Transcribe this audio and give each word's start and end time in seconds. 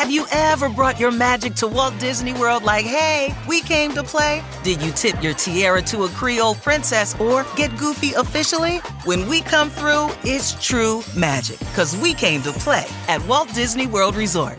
Have 0.00 0.10
you 0.10 0.24
ever 0.32 0.70
brought 0.70 0.98
your 0.98 1.10
magic 1.10 1.54
to 1.56 1.68
Walt 1.68 1.92
Disney 1.98 2.32
World 2.32 2.62
like, 2.62 2.86
hey, 2.86 3.34
we 3.46 3.60
came 3.60 3.92
to 3.92 4.02
play? 4.02 4.42
Did 4.64 4.80
you 4.80 4.92
tip 4.92 5.22
your 5.22 5.34
tiara 5.34 5.82
to 5.82 6.04
a 6.04 6.08
Creole 6.08 6.54
princess 6.54 7.14
or 7.20 7.44
get 7.54 7.76
goofy 7.76 8.14
officially? 8.14 8.78
When 9.04 9.28
we 9.28 9.42
come 9.42 9.68
through, 9.68 10.08
it's 10.24 10.54
true 10.54 11.02
magic, 11.14 11.58
because 11.58 11.94
we 11.98 12.14
came 12.14 12.40
to 12.44 12.52
play 12.52 12.86
at 13.08 13.22
Walt 13.26 13.52
Disney 13.52 13.86
World 13.86 14.16
Resort. 14.16 14.58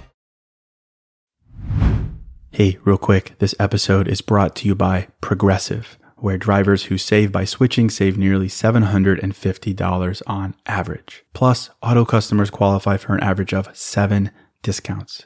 Hey, 2.52 2.78
real 2.86 3.00
quick, 3.00 3.34
this 3.40 3.56
episode 3.60 4.08
is 4.08 4.22
brought 4.22 4.56
to 4.58 4.68
you 4.68 4.76
by 4.76 5.08
Progressive, 5.22 5.98
where 6.18 6.38
drivers 6.38 6.84
who 6.84 7.00
save 7.00 7.32
by 7.32 7.46
switching 7.46 7.90
save 7.90 8.16
nearly 8.16 8.48
$750 8.48 10.22
on 10.28 10.54
average. 10.68 11.26
Plus, 11.34 11.72
auto 11.82 12.06
customers 12.06 12.52
qualify 12.52 12.98
for 12.98 13.16
an 13.16 13.24
average 13.24 13.56
of 13.56 13.76
seven 13.76 14.30
discounts. 14.62 15.26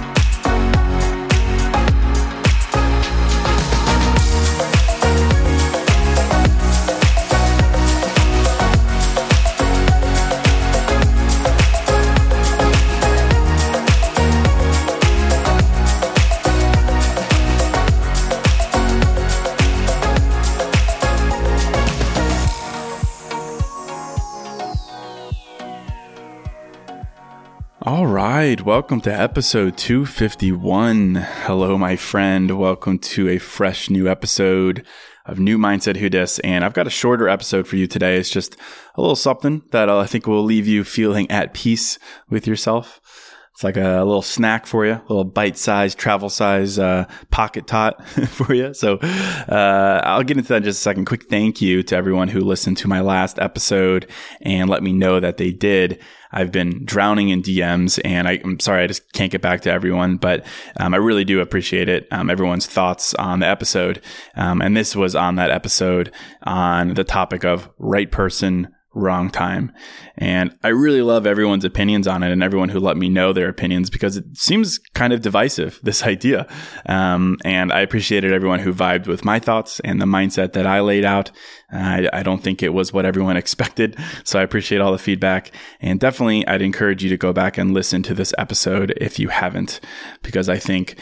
All 28.01 28.07
right, 28.07 28.59
welcome 28.59 28.99
to 29.01 29.13
episode 29.13 29.77
251. 29.77 31.13
Hello, 31.13 31.77
my 31.77 31.95
friend. 31.95 32.57
Welcome 32.57 32.97
to 32.97 33.29
a 33.29 33.37
fresh 33.37 33.91
new 33.91 34.07
episode 34.07 34.83
of 35.27 35.37
New 35.37 35.59
Mindset 35.59 35.97
Who 35.97 36.09
Dis. 36.09 36.39
And 36.39 36.65
I've 36.65 36.73
got 36.73 36.87
a 36.87 36.89
shorter 36.89 37.29
episode 37.29 37.67
for 37.67 37.75
you 37.75 37.85
today. 37.85 38.17
It's 38.17 38.31
just 38.31 38.57
a 38.95 39.01
little 39.01 39.15
something 39.15 39.61
that 39.69 39.87
I 39.87 40.07
think 40.07 40.25
will 40.25 40.43
leave 40.43 40.65
you 40.65 40.83
feeling 40.83 41.29
at 41.29 41.53
peace 41.53 41.99
with 42.27 42.47
yourself. 42.47 43.30
It's 43.61 43.63
like 43.63 43.77
a 43.77 44.03
little 44.03 44.23
snack 44.23 44.65
for 44.65 44.87
you, 44.87 44.93
a 44.93 45.05
little 45.07 45.23
bite 45.23 45.55
size, 45.55 45.93
travel 45.93 46.29
size 46.29 46.79
uh, 46.79 47.05
pocket 47.29 47.67
tot 47.67 48.03
for 48.29 48.55
you. 48.55 48.73
So 48.73 48.97
uh, 48.97 50.01
I'll 50.03 50.23
get 50.23 50.37
into 50.37 50.49
that 50.49 50.55
in 50.55 50.63
just 50.63 50.79
a 50.79 50.81
second. 50.81 51.05
Quick 51.05 51.29
thank 51.29 51.61
you 51.61 51.83
to 51.83 51.95
everyone 51.95 52.29
who 52.29 52.39
listened 52.39 52.77
to 52.77 52.87
my 52.87 53.01
last 53.01 53.37
episode 53.37 54.09
and 54.41 54.67
let 54.67 54.81
me 54.81 54.93
know 54.93 55.19
that 55.19 55.37
they 55.37 55.51
did. 55.51 56.01
I've 56.31 56.51
been 56.51 56.85
drowning 56.85 57.29
in 57.29 57.43
DMs 57.43 58.01
and 58.03 58.27
I, 58.27 58.37
am 58.37 58.59
sorry, 58.59 58.83
I 58.83 58.87
just 58.87 59.13
can't 59.13 59.31
get 59.31 59.43
back 59.43 59.61
to 59.61 59.71
everyone, 59.71 60.17
but 60.17 60.43
um, 60.77 60.95
I 60.95 60.97
really 60.97 61.23
do 61.23 61.39
appreciate 61.39 61.87
it. 61.87 62.07
Um, 62.09 62.31
everyone's 62.31 62.65
thoughts 62.65 63.13
on 63.13 63.41
the 63.41 63.47
episode. 63.47 64.01
Um, 64.33 64.63
and 64.63 64.75
this 64.75 64.95
was 64.95 65.15
on 65.15 65.35
that 65.35 65.51
episode 65.51 66.11
on 66.41 66.95
the 66.95 67.03
topic 67.03 67.45
of 67.45 67.69
right 67.77 68.09
person, 68.09 68.69
wrong 68.93 69.29
time. 69.29 69.71
And 70.17 70.53
I 70.63 70.69
really 70.69 71.01
love 71.01 71.25
everyone's 71.25 71.63
opinions 71.63 72.07
on 72.07 72.23
it 72.23 72.31
and 72.31 72.43
everyone 72.43 72.69
who 72.69 72.79
let 72.79 72.97
me 72.97 73.07
know 73.07 73.31
their 73.31 73.47
opinions 73.47 73.89
because 73.89 74.17
it 74.17 74.25
seems 74.37 74.79
kind 74.93 75.13
of 75.13 75.21
divisive, 75.21 75.79
this 75.83 76.03
idea. 76.03 76.47
Um, 76.85 77.37
and 77.45 77.71
I 77.71 77.81
appreciated 77.81 78.33
everyone 78.33 78.59
who 78.59 78.73
vibed 78.73 79.07
with 79.07 79.23
my 79.23 79.39
thoughts 79.39 79.79
and 79.81 80.01
the 80.01 80.05
mindset 80.05 80.53
that 80.53 80.65
I 80.65 80.81
laid 80.81 81.05
out. 81.05 81.31
I, 81.71 82.09
I, 82.11 82.21
don't 82.21 82.43
think 82.43 82.61
it 82.61 82.73
was 82.73 82.91
what 82.91 83.05
everyone 83.05 83.37
expected. 83.41 83.97
So 84.25 84.39
I 84.39 84.43
appreciate 84.43 84.81
all 84.81 84.91
the 84.91 84.97
feedback. 84.97 85.51
And 85.79 85.99
definitely, 85.99 86.45
I'd 86.45 86.61
encourage 86.61 87.01
you 87.01 87.09
to 87.09 87.17
go 87.17 87.31
back 87.31 87.57
and 87.57 87.73
listen 87.73 88.03
to 88.03 88.13
this 88.13 88.33
episode 88.37 88.93
if 88.97 89.19
you 89.19 89.29
haven't, 89.29 89.79
because 90.21 90.49
I 90.49 90.57
think 90.57 90.97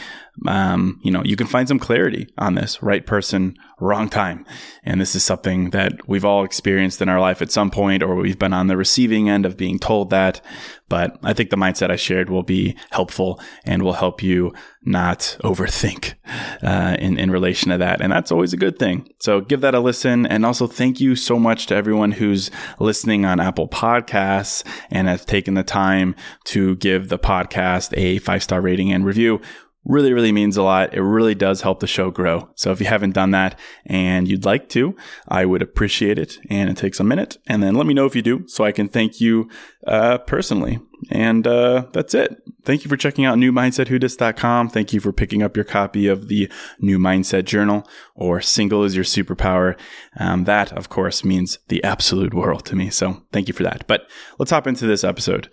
um, 0.48 1.00
you 1.04 1.12
know, 1.12 1.24
you 1.24 1.36
can 1.36 1.48
find 1.48 1.68
some 1.68 1.80
clarity 1.80 2.28
on 2.38 2.56
this 2.56 2.82
right 2.82 3.06
person, 3.06 3.58
wrong 3.80 4.10
time. 4.10 4.46
And 4.84 5.00
this 5.00 5.16
is 5.16 5.24
something 5.24 5.72
that 5.72 6.08
we've 6.08 6.26
all 6.26 6.44
experienced 6.44 7.02
in 7.02 7.10
our 7.10 7.20
life 7.20 7.42
at 7.42 7.52
some 7.52 7.72
point, 7.72 8.04
or 8.04 8.16
we've 8.16 8.40
been 8.40 8.54
on 8.54 8.68
the 8.68 8.78
receiving 8.78 9.30
end 9.30 9.46
of 9.46 9.58
being 9.58 9.80
told 9.80 10.10
that. 10.12 10.42
But 10.88 11.18
I 11.24 11.34
think 11.34 11.50
the 11.50 11.56
mindset 11.56 11.92
I 11.92 11.98
shared 11.98 12.30
will 12.30 12.44
be 12.44 12.76
helpful 12.90 13.40
and 13.64 13.84
will 13.84 13.94
help 13.94 14.24
you 14.24 14.54
not 14.84 15.38
overthink 15.44 16.16
uh, 16.64 16.96
in, 17.00 17.20
in 17.20 17.30
relation 17.30 17.70
to 17.72 17.78
that. 17.78 18.02
And 18.02 18.12
that's 18.12 18.32
always 18.32 18.54
a 18.54 18.58
good 18.58 18.80
thing. 18.80 19.08
So 19.20 19.42
give 19.42 19.62
that 19.62 19.76
a 19.76 19.80
listen. 19.80 20.26
And 20.26 20.46
also 20.46 20.68
thank 20.68 21.00
you 21.00 21.16
so 21.16 21.38
much 21.38 21.68
to 21.68 21.76
everyone 21.76 22.14
who's 22.14 22.50
listening 22.80 23.26
on 23.26 23.40
Apple 23.40 23.68
Podcasts 23.68 24.64
and 24.90 25.08
has 25.08 25.26
taken 25.26 25.54
the 25.54 25.64
time 25.64 26.16
to 26.46 26.76
give 26.78 27.10
the 27.10 27.20
podcast 27.20 27.94
a 27.96 28.20
five 28.20 28.42
star 28.42 28.62
rating 28.62 28.92
and 28.92 29.06
review 29.06 29.42
really, 29.90 30.14
really 30.14 30.32
means 30.32 30.56
a 30.56 30.62
lot. 30.62 30.94
It 30.94 31.02
really 31.02 31.34
does 31.34 31.62
help 31.62 31.80
the 31.80 31.88
show 31.88 32.12
grow. 32.12 32.50
So 32.56 32.72
if 32.72 32.80
you 32.80 32.86
haven't 32.86 33.16
done 33.16 33.32
that 33.32 33.60
and 33.88 34.28
you'd 34.28 34.46
like 34.46 34.70
to, 34.70 34.96
I 35.28 35.46
would 35.46 35.64
appreciate 35.64 36.20
it. 36.20 36.38
And 36.50 36.70
it 36.70 36.78
takes 36.78 37.00
a 37.00 37.04
minute. 37.04 37.38
And 37.48 37.64
then 37.64 37.74
let 37.74 37.88
me 37.88 37.96
know 37.96 38.06
if 38.06 38.16
you 38.16 38.22
do 38.22 38.48
so 38.48 38.64
I 38.64 38.72
can 38.72 38.88
thank 38.88 39.20
you 39.20 39.50
uh, 39.88 40.20
personally. 40.20 40.80
And 41.10 41.48
uh, 41.48 41.88
that's 41.92 42.14
it. 42.14 42.38
Thank 42.66 42.84
you 42.84 42.90
for 42.90 42.98
checking 42.98 43.26
out 43.26 43.40
newmindsetwhodis.com. 43.40 44.70
Thank 44.70 44.94
you 44.94 45.00
for 45.00 45.12
picking 45.12 45.42
up 45.42 45.58
your 45.58 45.66
copy 45.66 46.08
of 46.08 46.28
the 46.28 46.52
New 46.80 47.00
Mindset 47.00 47.46
Journal 47.46 47.88
or 48.14 48.42
Single 48.42 48.84
is 48.84 48.96
Your 48.96 49.06
Superpower. 49.06 49.80
Um, 50.18 50.44
that, 50.44 50.72
of 50.74 50.90
course, 50.90 51.26
means 51.26 51.58
the 51.70 51.84
absolute 51.84 52.34
world 52.34 52.64
to 52.66 52.76
me. 52.76 52.92
So 52.92 53.24
thank 53.32 53.48
you 53.48 53.56
for 53.56 53.64
that. 53.64 53.88
But 53.88 54.08
let's 54.38 54.52
hop 54.52 54.68
into 54.68 54.86
this 54.86 55.04
episode. 55.04 55.50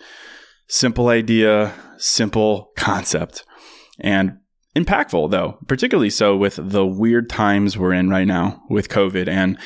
Simple 0.68 1.08
idea, 1.08 1.72
simple 1.96 2.72
concept 2.76 3.44
and 3.98 4.38
impactful 4.76 5.30
though, 5.30 5.58
particularly 5.66 6.10
so 6.10 6.36
with 6.36 6.58
the 6.62 6.86
weird 6.86 7.30
times 7.30 7.78
we're 7.78 7.94
in 7.94 8.10
right 8.10 8.26
now 8.26 8.62
with 8.68 8.88
COVID 8.88 9.28
and 9.28 9.58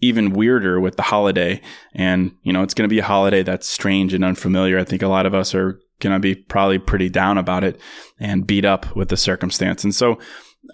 even 0.00 0.32
weirder 0.32 0.78
with 0.78 0.96
the 0.96 1.02
holiday. 1.02 1.60
And, 1.92 2.32
you 2.42 2.52
know, 2.52 2.62
it's 2.62 2.74
going 2.74 2.88
to 2.88 2.92
be 2.92 3.00
a 3.00 3.04
holiday 3.04 3.42
that's 3.42 3.68
strange 3.68 4.14
and 4.14 4.24
unfamiliar. 4.24 4.78
I 4.78 4.84
think 4.84 5.02
a 5.02 5.08
lot 5.08 5.26
of 5.26 5.34
us 5.34 5.54
are 5.54 5.80
going 6.00 6.12
to 6.12 6.20
be 6.20 6.34
probably 6.34 6.78
pretty 6.78 7.08
down 7.08 7.38
about 7.38 7.64
it 7.64 7.80
and 8.20 8.46
beat 8.46 8.64
up 8.64 8.94
with 8.94 9.08
the 9.08 9.16
circumstance. 9.16 9.82
And 9.82 9.94
so 9.94 10.18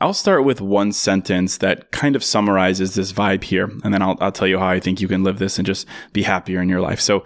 I'll 0.00 0.12
start 0.14 0.44
with 0.44 0.60
one 0.60 0.92
sentence 0.92 1.58
that 1.58 1.90
kind 1.90 2.16
of 2.16 2.24
summarizes 2.24 2.94
this 2.94 3.12
vibe 3.12 3.44
here. 3.44 3.70
And 3.82 3.94
then 3.94 4.02
I'll, 4.02 4.18
I'll 4.20 4.32
tell 4.32 4.48
you 4.48 4.58
how 4.58 4.68
I 4.68 4.80
think 4.80 5.00
you 5.00 5.08
can 5.08 5.24
live 5.24 5.38
this 5.38 5.58
and 5.58 5.64
just 5.64 5.86
be 6.12 6.22
happier 6.22 6.60
in 6.60 6.68
your 6.68 6.80
life. 6.80 7.00
So 7.00 7.24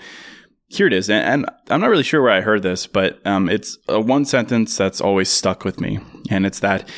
here 0.69 0.87
it 0.87 0.93
is. 0.93 1.11
And, 1.11 1.47
I'm 1.71 1.81
not 1.81 1.91
really 1.91 2.03
sure 2.03 2.23
where 2.23 2.33
I 2.33 2.43
heard 2.43 2.63
this, 2.63 2.87
but 2.87 3.27
um, 3.27 3.49
it's 3.49 3.77
a 3.89 4.01
one 4.01 4.25
sentence 4.25 4.77
that's 4.77 5.01
always 5.01 5.29
stuck 5.29 5.65
with 5.65 5.81
me. 5.81 5.99
And 6.31 6.47
it's 6.47 6.61
that 6.61 6.89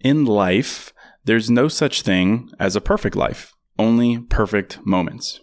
in 0.00 0.24
life, 0.24 0.92
there's 1.24 1.50
no 1.50 1.68
such 1.68 2.02
thing 2.02 2.50
as 2.58 2.76
a 2.76 2.80
perfect 2.80 3.16
life, 3.16 3.52
only 3.78 4.18
perfect 4.18 4.84
moments. 4.84 5.40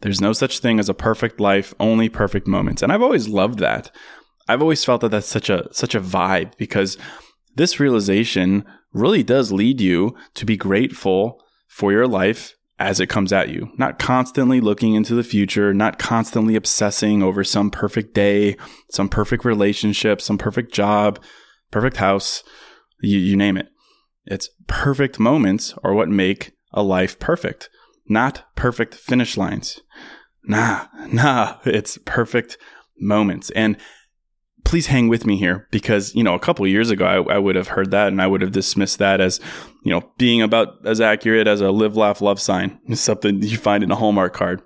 There's 0.00 0.20
no 0.20 0.32
such 0.32 0.58
thing 0.58 0.78
as 0.78 0.88
a 0.88 0.94
perfect 0.94 1.40
life, 1.40 1.74
only 1.80 2.08
perfect 2.08 2.46
moments. 2.46 2.82
And 2.82 2.92
I've 2.92 3.02
always 3.02 3.28
loved 3.28 3.58
that. 3.60 3.90
I've 4.48 4.62
always 4.62 4.84
felt 4.84 5.00
that 5.00 5.10
that's 5.10 5.26
such 5.26 5.50
a 5.50 5.68
such 5.72 5.94
a 5.94 6.00
vibe 6.00 6.56
because 6.56 6.98
this 7.56 7.80
realization 7.80 8.64
really 8.92 9.22
does 9.22 9.50
lead 9.50 9.80
you 9.80 10.14
to 10.34 10.44
be 10.44 10.56
grateful 10.56 11.42
for 11.68 11.92
your 11.92 12.06
life 12.06 12.55
as 12.78 13.00
it 13.00 13.08
comes 13.08 13.32
at 13.32 13.48
you, 13.48 13.70
not 13.78 13.98
constantly 13.98 14.60
looking 14.60 14.94
into 14.94 15.14
the 15.14 15.24
future, 15.24 15.72
not 15.72 15.98
constantly 15.98 16.56
obsessing 16.56 17.22
over 17.22 17.42
some 17.42 17.70
perfect 17.70 18.14
day, 18.14 18.56
some 18.90 19.08
perfect 19.08 19.44
relationship, 19.44 20.20
some 20.20 20.36
perfect 20.36 20.72
job, 20.74 21.18
perfect 21.70 21.96
house, 21.96 22.42
you, 23.00 23.18
you 23.18 23.36
name 23.36 23.56
it. 23.56 23.68
It's 24.26 24.50
perfect 24.66 25.18
moments 25.18 25.74
are 25.82 25.94
what 25.94 26.08
make 26.08 26.52
a 26.72 26.82
life 26.82 27.18
perfect, 27.18 27.70
not 28.08 28.44
perfect 28.56 28.94
finish 28.94 29.36
lines. 29.36 29.80
Nah, 30.44 30.86
nah, 31.08 31.58
it's 31.64 31.98
perfect 32.04 32.58
moments. 32.98 33.50
And 33.50 33.78
please 34.66 34.88
hang 34.88 35.06
with 35.06 35.24
me 35.24 35.36
here 35.36 35.68
because, 35.70 36.12
you 36.16 36.24
know, 36.24 36.34
a 36.34 36.40
couple 36.40 36.66
years 36.66 36.90
ago, 36.90 37.06
I, 37.06 37.36
I, 37.36 37.38
would 37.38 37.54
have 37.54 37.68
heard 37.68 37.92
that 37.92 38.08
and 38.08 38.20
I 38.20 38.26
would 38.26 38.42
have 38.42 38.50
dismissed 38.50 38.98
that 38.98 39.20
as, 39.20 39.38
you 39.84 39.92
know, 39.92 40.02
being 40.18 40.42
about 40.42 40.84
as 40.84 41.00
accurate 41.00 41.46
as 41.46 41.60
a 41.60 41.70
live, 41.70 41.96
laugh, 41.96 42.20
love 42.20 42.40
sign, 42.40 42.80
is 42.88 43.00
something 43.00 43.40
you 43.42 43.58
find 43.58 43.84
in 43.84 43.92
a 43.92 43.94
Hallmark 43.94 44.34
card. 44.34 44.62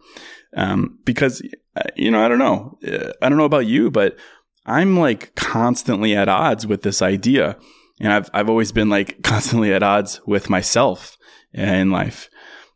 Um, 0.56 0.98
because, 1.04 1.42
uh, 1.76 1.82
you 1.96 2.10
know, 2.10 2.24
I 2.24 2.28
don't 2.28 2.38
know. 2.38 2.78
Uh, 2.84 3.12
I 3.20 3.28
don't 3.28 3.36
know 3.36 3.44
about 3.44 3.66
you, 3.66 3.90
but 3.90 4.16
I'm 4.64 4.98
like 4.98 5.34
constantly 5.34 6.16
at 6.16 6.30
odds 6.30 6.66
with 6.66 6.80
this 6.80 7.02
idea. 7.02 7.58
And 8.00 8.10
I've, 8.10 8.30
I've 8.32 8.48
always 8.48 8.72
been 8.72 8.88
like 8.88 9.22
constantly 9.22 9.70
at 9.70 9.82
odds 9.82 10.22
with 10.26 10.48
myself 10.48 11.18
in 11.52 11.90
life 11.90 12.30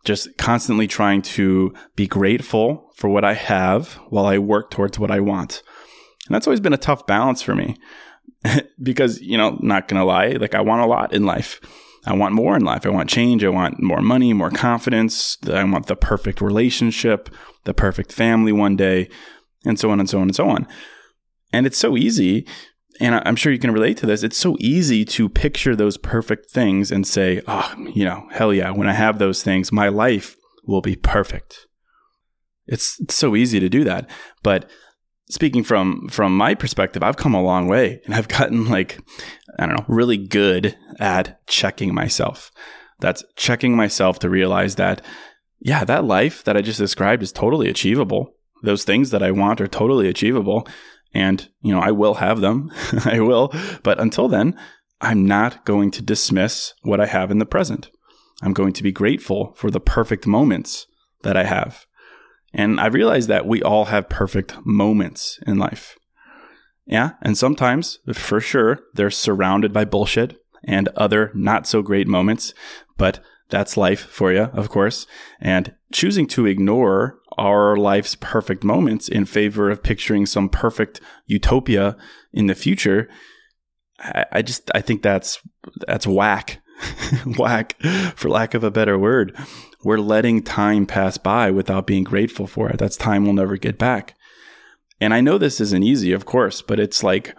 just 0.05 0.37
constantly 0.37 0.87
trying 0.87 1.23
to 1.23 1.73
be 1.97 2.06
grateful 2.06 2.93
for 2.94 3.09
what 3.09 3.25
I 3.25 3.32
have 3.32 3.94
while 4.11 4.26
I 4.26 4.37
work 4.38 4.71
towards 4.71 4.99
what 4.99 5.11
I 5.11 5.21
want. 5.21 5.62
And 6.26 6.35
that's 6.35 6.47
always 6.47 6.61
been 6.61 6.73
a 6.73 6.79
tough 6.79 7.06
balance 7.06 7.43
for 7.43 7.55
me 7.55 7.76
because, 8.82 9.21
you 9.21 9.37
know, 9.37 9.59
not 9.61 9.88
going 9.88 10.00
to 10.00 10.06
lie, 10.06 10.29
like 10.41 10.55
I 10.55 10.61
want 10.61 10.82
a 10.82 10.87
lot 10.87 11.12
in 11.12 11.25
life. 11.25 11.61
I 12.06 12.15
want 12.15 12.35
more 12.35 12.55
in 12.55 12.65
life. 12.65 12.85
I 12.85 12.91
want 12.91 13.09
change. 13.09 13.44
I 13.44 13.49
want 13.49 13.82
more 13.82 14.03
money, 14.03 14.32
more 14.35 14.50
confidence. 14.50 15.38
I 15.50 15.65
want 15.65 15.87
the 15.87 15.97
perfect 15.97 16.41
relationship, 16.41 17.31
the 17.65 17.73
perfect 17.73 18.12
family 18.12 18.53
one 18.53 18.76
day, 18.76 19.09
and 19.65 19.79
so 19.79 19.91
on 19.91 20.00
and 20.00 20.09
so 20.09 20.19
on 20.19 20.25
and 20.25 20.37
so 20.37 20.49
on. 20.49 20.67
And 21.53 21.67
it's 21.67 21.79
so 21.79 21.97
easy 21.97 22.47
and 23.00 23.21
I'm 23.25 23.37
sure 23.37 23.53
you 23.53 23.59
can 23.59 23.73
relate 23.73 23.97
to 23.99 24.06
this. 24.06 24.23
It's 24.23 24.37
so 24.37 24.56
easy 24.61 25.05
to 25.06 25.29
picture 25.29 25.75
those 25.75 25.97
perfect 25.97 26.50
things 26.50 26.93
and 26.93 27.06
say, 27.06 27.43
oh, 27.47 27.75
you 27.93 28.05
know, 28.05 28.29
hell 28.31 28.53
yeah, 28.53 28.71
when 28.71 28.88
I 28.88 28.93
have 28.93 29.19
those 29.19 29.43
things, 29.43 29.73
my 29.73 29.88
life 29.88 30.37
will 30.65 30.81
be 30.81 30.97
perfect. 30.97 31.67
It's, 32.67 32.99
it's 33.00 33.15
so 33.15 33.35
easy 33.35 33.59
to 33.61 33.69
do 33.69 33.85
that. 33.85 34.09
But 34.43 34.71
speaking 35.35 35.65
from 35.65 36.09
from 36.09 36.37
my 36.37 36.55
perspective, 36.55 37.03
I've 37.03 37.17
come 37.17 37.35
a 37.35 37.43
long 37.43 37.67
way 37.67 38.01
and 38.05 38.15
I've 38.15 38.29
gotten 38.29 38.69
like, 38.71 38.99
I 39.59 39.67
don't 39.67 39.77
know, 39.77 39.85
really 39.89 40.17
good 40.17 40.77
at 41.01 41.45
checking 41.47 41.93
myself. 41.93 42.51
That's 43.01 43.25
checking 43.37 43.77
myself 43.77 44.21
to 44.21 44.31
realize 44.31 44.77
that, 44.77 45.05
yeah, 45.59 45.85
that 45.85 46.05
life 46.05 46.45
that 46.45 46.57
I 46.57 46.63
just 46.63 46.79
described 46.79 47.23
is 47.23 47.33
totally 47.33 47.69
achievable. 47.69 48.35
Those 48.63 48.85
things 48.85 49.11
that 49.11 49.23
I 49.23 49.33
want 49.33 49.61
are 49.61 49.67
totally 49.67 50.09
achievable 50.09 50.67
and, 51.13 51.49
you 51.61 51.75
know, 51.75 51.81
I 51.81 51.91
will 51.91 52.15
have 52.15 52.41
them. 52.41 52.73
I 53.05 53.21
will. 53.21 53.53
But 53.83 54.01
until 54.01 54.29
then, 54.29 54.59
I'm 55.01 55.27
not 55.27 55.65
going 55.65 55.91
to 55.93 56.03
dismiss 56.03 56.75
what 56.83 57.01
I 57.01 57.07
have 57.07 57.31
in 57.31 57.39
the 57.39 57.47
present. 57.47 57.91
I'm 58.43 58.53
going 58.53 58.73
to 58.75 58.83
be 58.83 58.93
grateful 58.93 59.53
for 59.57 59.71
the 59.71 59.81
perfect 59.81 60.27
moments 60.27 60.87
that 61.23 61.37
I 61.37 61.45
have. 61.45 61.87
And 62.55 62.81
I 62.81 62.87
realize 62.87 63.27
that 63.27 63.47
we 63.47 63.62
all 63.62 63.87
have 63.87 64.09
perfect 64.09 64.56
moments 64.65 65.41
in 65.47 65.59
life. 65.59 65.99
Yeah. 66.87 67.12
And 67.21 67.37
sometimes, 67.37 67.99
for 68.12 68.41
sure, 68.41 68.81
they're 68.95 69.11
surrounded 69.11 69.73
by 69.73 69.85
bullshit 69.85 70.37
and 70.62 70.89
other 70.97 71.33
not 71.35 71.67
so 71.67 71.83
great 71.83 72.06
moments. 72.06 72.55
But 72.97 73.21
that's 73.51 73.77
life 73.77 74.01
for 74.01 74.33
you, 74.33 74.45
of 74.53 74.69
course. 74.69 75.06
And 75.41 75.75
choosing 75.93 76.27
to 76.29 76.47
ignore 76.47 77.19
our 77.37 77.77
life's 77.77 78.15
perfect 78.15 78.65
moments 78.65 79.09
in 79.09 79.25
favor 79.25 79.71
of 79.71 79.83
picturing 79.83 80.25
some 80.25 80.49
perfect 80.49 81.00
utopia 81.27 81.97
in 82.33 82.47
the 82.47 82.55
future, 82.55 83.09
I, 83.99 84.27
I 84.33 84.43
just 84.43 84.71
I 84.75 84.81
think 84.81 85.03
that's 85.03 85.41
that's 85.87 86.07
whack. 86.07 86.61
whack, 87.38 87.81
for 88.17 88.29
lack 88.29 88.55
of 88.55 88.65
a 88.65 88.71
better 88.71 88.99
word. 88.99 89.37
We're 89.82 89.99
letting 89.99 90.43
time 90.43 90.87
pass 90.87 91.19
by 91.19 91.50
without 91.50 91.87
being 91.87 92.05
grateful 92.05 92.47
for 92.47 92.71
it. 92.71 92.79
That's 92.79 92.97
time 92.97 93.25
we'll 93.25 93.35
never 93.35 93.56
get 93.56 93.79
back. 93.79 94.15
And 95.00 95.12
I 95.12 95.21
know 95.21 95.38
this 95.38 95.61
isn't 95.61 95.82
easy, 95.82 96.12
of 96.12 96.25
course, 96.25 96.62
but 96.62 96.81
it's 96.81 97.03
like 97.03 97.37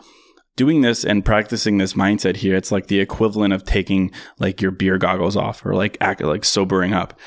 doing 0.56 0.82
this 0.82 1.04
and 1.04 1.26
practicing 1.26 1.78
this 1.78 1.94
mindset 1.94 2.38
here, 2.38 2.56
it's 2.56 2.72
like 2.72 2.88
the 2.88 3.00
equivalent 3.00 3.54
of 3.54 3.64
taking 3.64 4.12
like 4.40 4.62
your 4.62 4.72
beer 4.72 4.98
goggles 4.98 5.36
off 5.36 5.66
or 5.66 5.74
like 5.74 5.98
act 6.00 6.22
like 6.22 6.46
sobering 6.46 6.94
up. 6.94 7.20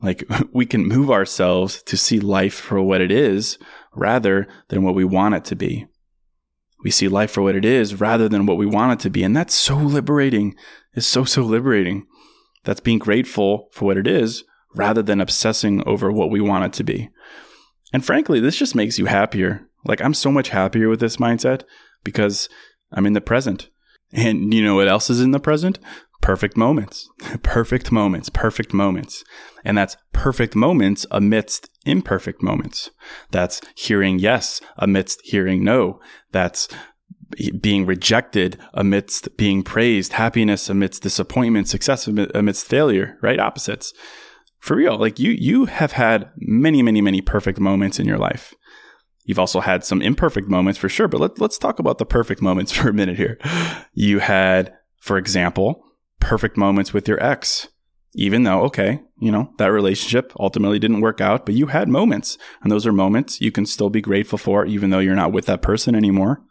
Like 0.00 0.24
we 0.52 0.66
can 0.66 0.86
move 0.86 1.10
ourselves 1.10 1.82
to 1.84 1.96
see 1.96 2.20
life 2.20 2.54
for 2.54 2.82
what 2.82 3.00
it 3.00 3.12
is 3.12 3.58
rather 3.94 4.48
than 4.68 4.82
what 4.82 4.94
we 4.94 5.04
want 5.04 5.34
it 5.34 5.44
to 5.46 5.56
be. 5.56 5.86
We 6.82 6.90
see 6.90 7.06
life 7.06 7.30
for 7.30 7.42
what 7.42 7.54
it 7.54 7.64
is 7.64 8.00
rather 8.00 8.28
than 8.28 8.46
what 8.46 8.56
we 8.56 8.66
want 8.66 9.00
it 9.00 9.02
to 9.04 9.10
be. 9.10 9.22
And 9.22 9.36
that's 9.36 9.54
so 9.54 9.76
liberating. 9.76 10.56
It's 10.94 11.06
so, 11.06 11.24
so 11.24 11.42
liberating. 11.42 12.06
That's 12.64 12.80
being 12.80 12.98
grateful 12.98 13.68
for 13.72 13.86
what 13.86 13.96
it 13.96 14.06
is 14.06 14.44
rather 14.74 15.02
than 15.02 15.20
obsessing 15.20 15.86
over 15.86 16.10
what 16.10 16.30
we 16.30 16.40
want 16.40 16.64
it 16.64 16.72
to 16.74 16.84
be. 16.84 17.10
And 17.92 18.04
frankly, 18.04 18.40
this 18.40 18.56
just 18.56 18.74
makes 18.74 18.98
you 18.98 19.06
happier. 19.06 19.68
Like 19.84 20.00
I'm 20.00 20.14
so 20.14 20.30
much 20.30 20.50
happier 20.50 20.88
with 20.88 21.00
this 21.00 21.16
mindset 21.16 21.62
because 22.04 22.48
I'm 22.92 23.06
in 23.06 23.12
the 23.12 23.20
present. 23.20 23.68
And 24.12 24.52
you 24.52 24.62
know 24.62 24.74
what 24.76 24.88
else 24.88 25.10
is 25.10 25.20
in 25.20 25.30
the 25.30 25.40
present? 25.40 25.78
Perfect 26.20 26.56
moments. 26.56 27.08
perfect 27.42 27.90
moments. 27.90 28.28
Perfect 28.28 28.72
moments. 28.72 29.24
And 29.64 29.76
that's 29.76 29.96
perfect 30.12 30.54
moments 30.54 31.04
amidst 31.10 31.68
imperfect 31.84 32.42
moments. 32.42 32.90
That's 33.30 33.60
hearing 33.74 34.18
yes 34.18 34.60
amidst 34.76 35.20
hearing 35.24 35.64
no. 35.64 36.00
That's 36.30 36.68
being 37.60 37.86
rejected 37.86 38.58
amidst 38.74 39.36
being 39.36 39.62
praised, 39.62 40.14
happiness 40.14 40.68
amidst 40.68 41.02
disappointment, 41.02 41.68
success 41.68 42.06
amidst 42.06 42.66
failure, 42.66 43.18
right? 43.22 43.40
Opposites. 43.40 43.92
For 44.58 44.76
real, 44.76 44.96
like 44.96 45.18
you, 45.18 45.32
you 45.32 45.64
have 45.64 45.92
had 45.92 46.30
many, 46.36 46.82
many, 46.82 47.00
many 47.00 47.20
perfect 47.20 47.58
moments 47.58 47.98
in 47.98 48.06
your 48.06 48.18
life. 48.18 48.54
You've 49.24 49.38
also 49.38 49.60
had 49.60 49.84
some 49.84 50.02
imperfect 50.02 50.48
moments 50.48 50.78
for 50.78 50.88
sure, 50.88 51.08
but 51.08 51.20
let, 51.20 51.40
let's 51.40 51.58
talk 51.58 51.78
about 51.78 51.98
the 51.98 52.06
perfect 52.06 52.42
moments 52.42 52.72
for 52.76 52.88
a 52.88 52.92
minute 52.92 53.16
here. 53.16 53.38
You 53.92 54.20
had, 54.20 54.72
for 55.00 55.16
example, 55.18 55.84
perfect 56.20 56.56
moments 56.56 56.92
with 56.92 57.08
your 57.08 57.22
ex, 57.22 57.68
even 58.14 58.42
though, 58.42 58.62
okay, 58.62 59.00
you 59.20 59.32
know, 59.32 59.52
that 59.58 59.66
relationship 59.66 60.32
ultimately 60.38 60.78
didn't 60.78 61.00
work 61.00 61.20
out, 61.20 61.46
but 61.46 61.54
you 61.54 61.66
had 61.66 61.88
moments. 61.88 62.36
And 62.62 62.70
those 62.70 62.86
are 62.86 62.92
moments 62.92 63.40
you 63.40 63.50
can 63.52 63.66
still 63.66 63.90
be 63.90 64.00
grateful 64.00 64.38
for, 64.38 64.66
even 64.66 64.90
though 64.90 64.98
you're 64.98 65.14
not 65.14 65.32
with 65.32 65.46
that 65.46 65.62
person 65.62 65.94
anymore. 65.94 66.42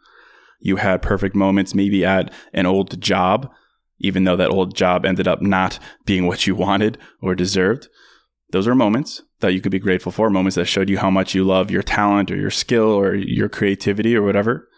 You 0.62 0.76
had 0.76 1.02
perfect 1.02 1.34
moments 1.34 1.74
maybe 1.74 2.04
at 2.04 2.32
an 2.52 2.66
old 2.66 3.00
job, 3.00 3.50
even 3.98 4.24
though 4.24 4.36
that 4.36 4.50
old 4.50 4.74
job 4.74 5.04
ended 5.04 5.28
up 5.28 5.42
not 5.42 5.78
being 6.06 6.26
what 6.26 6.46
you 6.46 6.54
wanted 6.54 6.98
or 7.20 7.34
deserved. 7.34 7.88
Those 8.52 8.68
are 8.68 8.74
moments 8.74 9.22
that 9.40 9.52
you 9.52 9.60
could 9.60 9.72
be 9.72 9.78
grateful 9.78 10.12
for, 10.12 10.30
moments 10.30 10.56
that 10.56 10.66
showed 10.66 10.88
you 10.88 10.98
how 10.98 11.10
much 11.10 11.34
you 11.34 11.42
love 11.42 11.70
your 11.70 11.82
talent 11.82 12.30
or 12.30 12.36
your 12.36 12.50
skill 12.50 12.90
or 12.90 13.14
your 13.14 13.48
creativity 13.48 14.16
or 14.16 14.22
whatever. 14.22 14.68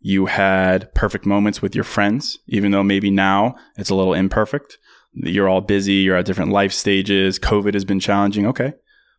You 0.00 0.26
had 0.26 0.92
perfect 0.94 1.24
moments 1.24 1.62
with 1.62 1.74
your 1.74 1.84
friends, 1.84 2.38
even 2.46 2.72
though 2.72 2.82
maybe 2.82 3.10
now 3.10 3.54
it's 3.76 3.90
a 3.90 3.94
little 3.94 4.14
imperfect. 4.14 4.76
You're 5.14 5.48
all 5.48 5.60
busy, 5.60 5.94
you're 5.94 6.16
at 6.16 6.26
different 6.26 6.50
life 6.50 6.72
stages, 6.72 7.38
COVID 7.38 7.74
has 7.74 7.84
been 7.84 8.00
challenging. 8.00 8.46
Okay. 8.46 8.74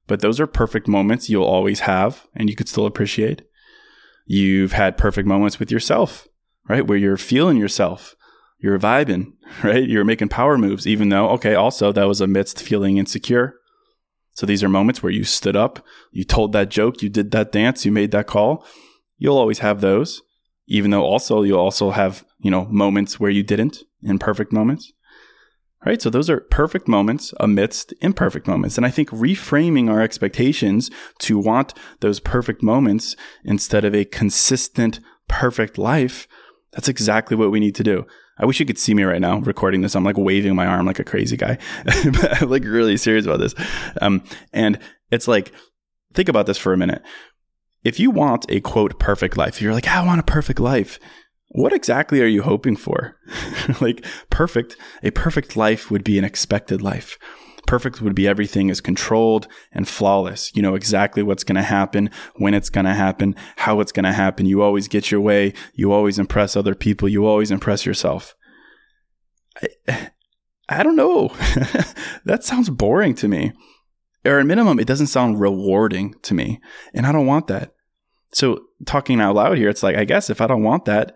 But 0.06 0.20
those 0.20 0.40
are 0.40 0.48
perfect 0.48 0.88
moments 0.88 1.30
you'll 1.30 1.46
always 1.46 1.82
have 1.82 2.28
and 2.36 2.50
you 2.50 2.56
could 2.56 2.68
still 2.68 2.86
appreciate. 2.86 3.44
You've 4.26 4.72
had 4.74 4.98
perfect 4.98 5.28
moments 5.28 5.60
with 5.60 5.72
yourself, 5.72 6.28
right? 6.68 6.86
Where 6.86 6.98
you're 6.98 7.18
feeling 7.18 7.58
yourself, 7.58 8.16
you're 8.60 8.80
vibing, 8.80 9.34
right? 9.64 9.88
You're 9.88 10.06
making 10.06 10.30
power 10.30 10.58
moves, 10.58 10.88
even 10.88 11.10
though, 11.10 11.30
okay, 11.32 11.56
also 11.56 11.92
that 11.92 12.08
was 12.08 12.22
amidst 12.22 12.62
feeling 12.62 12.98
insecure 12.98 13.56
so 14.34 14.46
these 14.46 14.64
are 14.64 14.70
moments 14.70 15.04
where 15.04 15.12
you 15.12 15.24
stood 15.24 15.56
up, 15.56 15.86
you 16.12 16.24
told 16.24 16.54
that 16.54 16.70
joke, 16.70 17.02
you 17.02 17.10
did 17.10 17.32
that 17.32 17.52
dance, 17.52 17.86
you 17.86 17.92
made 17.92 18.12
that 18.12 18.28
call. 18.28 18.66
You'll 19.18 19.38
always 19.38 19.60
have 19.60 19.82
those, 19.82 20.22
even 20.68 20.92
though 20.92 21.04
also 21.04 21.44
you'll 21.44 21.60
also 21.60 21.92
have, 21.92 22.26
you 22.40 22.50
know, 22.50 22.66
moments 22.66 23.20
where 23.20 23.30
you 23.30 23.44
didn't, 23.44 23.84
imperfect 24.02 24.52
moments. 24.52 24.92
Right? 25.86 26.02
So 26.02 26.10
those 26.10 26.30
are 26.30 26.40
perfect 26.40 26.88
moments 26.88 27.34
amidst 27.40 27.94
imperfect 28.00 28.48
moments. 28.48 28.78
And 28.78 28.86
I 28.86 28.90
think 28.90 29.10
reframing 29.10 29.90
our 29.90 30.02
expectations 30.02 30.90
to 31.20 31.38
want 31.38 31.74
those 32.00 32.22
perfect 32.22 32.64
moments 32.64 33.18
instead 33.44 33.84
of 33.84 33.94
a 33.94 34.06
consistent, 34.06 35.02
perfect 35.28 35.78
life, 35.78 36.28
that's 36.72 36.88
exactly 36.88 37.36
what 37.36 37.52
we 37.52 37.60
need 37.60 37.76
to 37.76 37.84
do. 37.84 38.06
I 38.38 38.46
wish 38.46 38.60
you 38.60 38.66
could 38.66 38.80
see 38.80 38.94
me 38.94 39.04
right 39.04 39.22
now 39.22 39.40
recording 39.40 39.82
this. 39.82 39.96
I'm 39.96 40.04
like 40.04 40.18
waving 40.18 40.56
my 40.56 40.66
arm 40.66 40.86
like 40.86 41.00
a 41.00 41.04
crazy 41.04 41.38
guy, 41.38 41.60
but 41.86 42.42
I'm 42.42 42.50
like 42.50 42.64
really 42.64 42.98
serious 42.98 43.26
about 43.26 43.40
this. 43.40 43.54
Um, 44.02 44.24
and 44.52 44.80
it's 45.12 45.28
like, 45.28 45.52
think 46.14 46.30
about 46.30 46.48
this 46.48 46.58
for 46.58 46.74
a 46.74 46.78
minute. 46.78 47.04
If 47.84 48.00
you 48.00 48.10
want 48.10 48.46
a 48.50 48.62
quote 48.62 49.00
perfect 49.00 49.38
life, 49.38 49.62
you're 49.62 49.74
like, 49.74 49.88
I 49.88 50.04
want 50.04 50.20
a 50.20 50.24
perfect 50.24 50.60
life. 50.60 51.00
What 51.54 51.72
exactly 51.72 52.20
are 52.22 52.28
you 52.28 52.42
hoping 52.42 52.76
for? 52.76 53.16
like 53.82 54.04
perfect, 54.32 54.76
a 55.04 55.12
perfect 55.12 55.56
life 55.56 55.92
would 55.92 56.04
be 56.04 56.18
an 56.18 56.24
expected 56.24 56.82
life. 56.82 57.20
Perfect 57.68 58.02
would 58.02 58.16
be 58.16 58.28
everything 58.28 58.70
is 58.70 58.82
controlled 58.82 59.48
and 59.72 59.88
flawless. 59.88 60.52
You 60.56 60.64
know 60.64 60.74
exactly 60.74 61.22
what's 61.22 61.44
going 61.44 61.56
to 61.56 61.62
happen, 61.62 62.10
when 62.38 62.56
it's 62.56 62.72
going 62.72 62.86
to 62.86 62.94
happen, 62.94 63.36
how 63.58 63.80
it's 63.82 63.92
going 63.92 64.04
to 64.04 64.12
happen. 64.12 64.48
You 64.48 64.64
always 64.64 64.88
get 64.88 65.12
your 65.12 65.22
way. 65.22 65.54
You 65.76 65.94
always 65.94 66.18
impress 66.18 66.56
other 66.56 66.74
people. 66.74 67.08
You 67.08 67.28
always 67.28 67.52
impress 67.52 67.86
yourself. 67.86 68.36
I, 69.88 70.10
I 70.70 70.82
don't 70.82 70.96
know. 70.96 71.28
that 72.26 72.44
sounds 72.44 72.70
boring 72.72 73.14
to 73.16 73.28
me. 73.28 73.52
Or 74.26 74.40
at 74.40 74.46
minimum, 74.48 74.80
it 74.80 74.88
doesn't 74.88 75.08
sound 75.08 75.40
rewarding 75.40 76.16
to 76.24 76.34
me. 76.34 76.62
And 76.96 77.06
I 77.06 77.12
don't 77.12 77.28
want 77.28 77.46
that. 77.48 77.74
So 78.32 78.62
talking 78.86 79.22
out 79.22 79.36
loud 79.36 79.58
here, 79.58 79.70
it's 79.70 79.84
like, 79.84 79.96
I 79.96 80.06
guess 80.06 80.30
if 80.30 80.42
I 80.42 80.48
don't 80.48 80.64
want 80.64 80.86
that, 80.86 81.16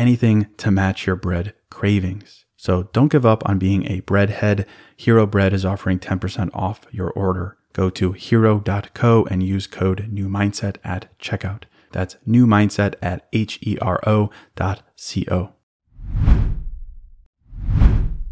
anything 0.00 0.46
to 0.56 0.70
match 0.70 1.06
your 1.06 1.14
bread 1.14 1.52
cravings. 1.68 2.46
So 2.56 2.84
don't 2.94 3.12
give 3.12 3.26
up 3.26 3.46
on 3.46 3.58
being 3.58 3.86
a 3.86 4.00
breadhead. 4.00 4.66
Hero 4.96 5.26
Bread 5.26 5.52
is 5.52 5.64
offering 5.64 5.98
10% 5.98 6.50
off 6.54 6.86
your 6.90 7.10
order. 7.10 7.58
Go 7.74 7.90
to 7.90 8.12
hero.co 8.12 9.26
and 9.30 9.42
use 9.42 9.66
code 9.66 10.08
new 10.10 10.28
mindset 10.28 10.76
at 10.82 11.16
checkout. 11.18 11.64
That's 11.92 12.16
new 12.24 12.46
mindset 12.46 12.94
at 13.02 13.28
H 13.32 13.58
E 13.62 13.76
R 13.80 14.00
O 14.06 14.30
dot 14.56 14.82
C 14.96 15.26
O. 15.30 15.52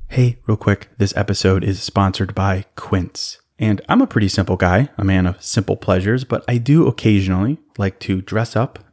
Hey, 0.08 0.38
real 0.46 0.56
quick, 0.56 0.88
this 0.96 1.14
episode 1.16 1.62
is 1.62 1.82
sponsored 1.82 2.34
by 2.34 2.64
Quince. 2.76 3.40
And 3.58 3.80
I'm 3.88 4.00
a 4.00 4.06
pretty 4.06 4.28
simple 4.28 4.56
guy, 4.56 4.88
a 4.96 5.04
man 5.04 5.26
of 5.26 5.42
simple 5.42 5.76
pleasures, 5.76 6.24
but 6.24 6.44
I 6.48 6.58
do 6.58 6.86
occasionally 6.86 7.58
like 7.76 7.98
to 8.00 8.22
dress 8.22 8.56
up 8.56 8.78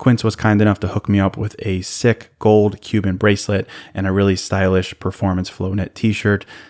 Quince 0.00 0.24
was 0.24 0.34
kind 0.34 0.62
enough 0.62 0.80
to 0.80 0.88
hook 0.88 1.10
me 1.10 1.20
up 1.20 1.36
with 1.36 1.54
a 1.58 1.82
sick 1.82 2.30
gold 2.38 2.80
Cuban 2.80 3.18
bracelet 3.18 3.66
and 3.92 4.06
a 4.06 4.12
really 4.12 4.34
stylish 4.34 4.98
performance 4.98 5.50
flow 5.50 5.74
knit 5.74 5.94
t 5.94 6.12
shirt. 6.12 6.46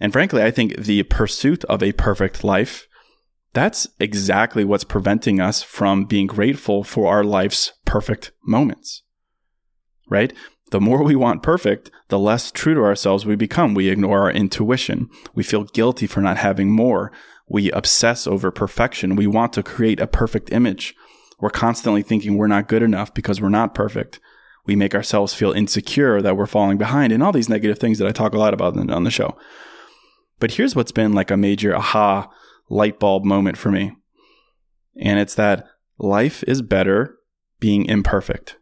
And 0.00 0.12
frankly, 0.12 0.42
I 0.42 0.50
think 0.50 0.76
the 0.76 1.02
pursuit 1.04 1.64
of 1.64 1.82
a 1.82 1.92
perfect 1.92 2.42
life, 2.42 2.88
that's 3.52 3.86
exactly 3.98 4.64
what's 4.64 4.84
preventing 4.84 5.40
us 5.40 5.62
from 5.62 6.04
being 6.04 6.26
grateful 6.26 6.82
for 6.82 7.12
our 7.12 7.22
life's 7.22 7.72
perfect 7.84 8.32
moments. 8.44 9.02
Right? 10.08 10.32
The 10.70 10.80
more 10.80 11.02
we 11.02 11.16
want 11.16 11.42
perfect, 11.42 11.90
the 12.08 12.18
less 12.18 12.50
true 12.50 12.74
to 12.74 12.80
ourselves 12.80 13.26
we 13.26 13.36
become. 13.36 13.74
We 13.74 13.88
ignore 13.88 14.22
our 14.22 14.30
intuition. 14.30 15.10
We 15.34 15.42
feel 15.42 15.64
guilty 15.64 16.06
for 16.06 16.20
not 16.20 16.38
having 16.38 16.70
more. 16.70 17.12
We 17.48 17.70
obsess 17.72 18.26
over 18.26 18.50
perfection. 18.52 19.16
We 19.16 19.26
want 19.26 19.52
to 19.54 19.62
create 19.64 20.00
a 20.00 20.06
perfect 20.06 20.52
image. 20.52 20.94
We're 21.40 21.50
constantly 21.50 22.02
thinking 22.02 22.36
we're 22.36 22.46
not 22.46 22.68
good 22.68 22.82
enough 22.82 23.12
because 23.12 23.40
we're 23.40 23.48
not 23.48 23.74
perfect. 23.74 24.20
We 24.66 24.76
make 24.76 24.94
ourselves 24.94 25.34
feel 25.34 25.52
insecure 25.52 26.22
that 26.22 26.36
we're 26.36 26.46
falling 26.46 26.78
behind 26.78 27.12
and 27.12 27.22
all 27.22 27.32
these 27.32 27.48
negative 27.48 27.78
things 27.78 27.98
that 27.98 28.06
I 28.06 28.12
talk 28.12 28.34
a 28.34 28.38
lot 28.38 28.54
about 28.54 28.76
on 28.76 29.04
the 29.04 29.10
show. 29.10 29.36
But 30.40 30.52
here's 30.52 30.74
what's 30.74 30.92
been 30.92 31.12
like 31.12 31.30
a 31.30 31.36
major 31.36 31.76
aha 31.76 32.30
light 32.68 32.98
bulb 32.98 33.24
moment 33.24 33.56
for 33.56 33.70
me. 33.70 33.92
And 35.00 35.18
it's 35.18 35.34
that 35.36 35.66
life 35.98 36.42
is 36.44 36.62
better 36.62 37.16
being 37.60 37.84
imperfect. 37.86 38.56